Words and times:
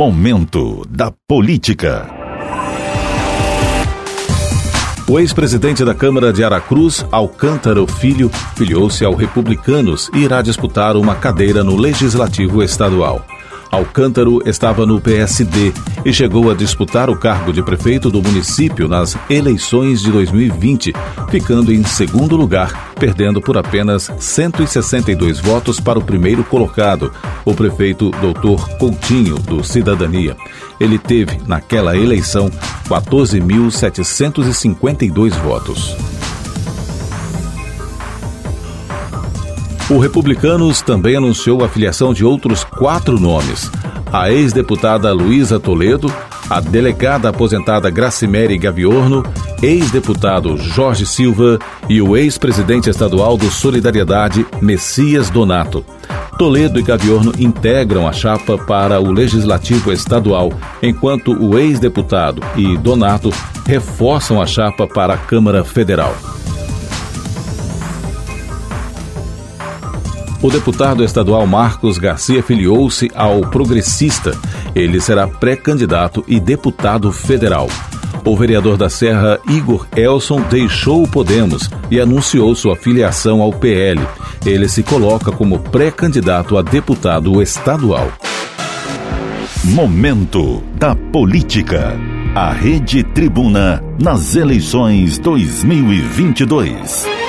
Momento 0.00 0.86
da 0.88 1.12
Política. 1.28 2.08
O 5.06 5.20
ex-presidente 5.20 5.84
da 5.84 5.94
Câmara 5.94 6.32
de 6.32 6.42
Aracruz, 6.42 7.04
Alcântara 7.12 7.86
Filho, 7.86 8.30
filiou-se 8.56 9.04
ao 9.04 9.14
Republicanos 9.14 10.10
e 10.14 10.20
irá 10.20 10.40
disputar 10.40 10.96
uma 10.96 11.14
cadeira 11.14 11.62
no 11.62 11.76
Legislativo 11.76 12.62
Estadual. 12.62 13.22
Alcântaro 13.70 14.40
estava 14.48 14.86
no 14.86 14.98
PSD 15.02 15.74
e 16.04 16.12
chegou 16.12 16.50
a 16.50 16.54
disputar 16.54 17.08
o 17.10 17.16
cargo 17.16 17.52
de 17.52 17.62
prefeito 17.62 18.10
do 18.10 18.20
município 18.22 18.88
nas 18.88 19.16
eleições 19.28 20.00
de 20.02 20.10
2020, 20.10 20.92
ficando 21.30 21.72
em 21.72 21.84
segundo 21.84 22.36
lugar, 22.36 22.92
perdendo 22.98 23.40
por 23.40 23.56
apenas 23.58 24.10
162 24.18 25.38
votos 25.40 25.80
para 25.80 25.98
o 25.98 26.04
primeiro 26.04 26.44
colocado, 26.44 27.10
o 27.44 27.54
prefeito 27.54 28.10
Dr. 28.10 28.76
Coutinho, 28.78 29.36
do 29.36 29.64
Cidadania. 29.64 30.36
Ele 30.78 30.98
teve, 30.98 31.40
naquela 31.46 31.96
eleição, 31.96 32.50
14.752 32.88 35.30
votos. 35.42 35.96
O 39.90 39.98
Republicanos 39.98 40.80
também 40.80 41.16
anunciou 41.16 41.64
a 41.64 41.68
filiação 41.68 42.14
de 42.14 42.24
outros 42.24 42.62
quatro 42.62 43.18
nomes: 43.18 43.68
a 44.12 44.30
ex-deputada 44.30 45.12
Luísa 45.12 45.60
Toledo, 45.60 46.12
a 46.48 46.60
delegada 46.60 47.28
aposentada 47.28 47.90
Gracimere 47.90 48.58
Gaviorno, 48.58 49.22
ex-deputado 49.62 50.56
Jorge 50.56 51.06
Silva 51.06 51.58
e 51.88 52.02
o 52.02 52.16
ex-presidente 52.16 52.90
estadual 52.90 53.36
do 53.36 53.50
Solidariedade, 53.50 54.44
Messias 54.60 55.30
Donato. 55.30 55.84
Toledo 56.38 56.80
e 56.80 56.82
Gaviorno 56.82 57.32
integram 57.38 58.08
a 58.08 58.12
chapa 58.12 58.56
para 58.56 59.00
o 59.00 59.12
Legislativo 59.12 59.92
Estadual, 59.92 60.52
enquanto 60.82 61.32
o 61.32 61.58
ex-deputado 61.58 62.42
e 62.56 62.76
Donato 62.78 63.30
reforçam 63.66 64.40
a 64.40 64.46
chapa 64.46 64.86
para 64.86 65.14
a 65.14 65.18
Câmara 65.18 65.62
Federal. 65.62 66.16
O 70.42 70.48
deputado 70.48 71.04
estadual 71.04 71.46
Marcos 71.46 71.98
Garcia 71.98 72.42
filiou-se 72.42 73.10
ao 73.14 73.42
Progressista. 73.42 74.32
Ele 74.74 74.98
será 74.98 75.28
pré-candidato 75.28 76.24
e 76.26 76.40
deputado 76.40 77.12
federal. 77.12 77.68
O 78.24 78.36
vereador 78.36 78.78
da 78.78 78.88
Serra, 78.88 79.38
Igor 79.46 79.86
Elson, 79.94 80.40
deixou 80.48 81.02
o 81.02 81.08
Podemos 81.08 81.68
e 81.90 82.00
anunciou 82.00 82.54
sua 82.54 82.74
filiação 82.74 83.42
ao 83.42 83.52
PL. 83.52 84.00
Ele 84.44 84.66
se 84.66 84.82
coloca 84.82 85.30
como 85.30 85.58
pré-candidato 85.58 86.56
a 86.56 86.62
deputado 86.62 87.42
estadual. 87.42 88.10
Momento 89.64 90.62
da 90.78 90.94
Política. 90.94 91.98
A 92.34 92.50
Rede 92.50 93.02
Tribuna 93.02 93.82
nas 94.00 94.36
eleições 94.36 95.18
2022. 95.18 97.19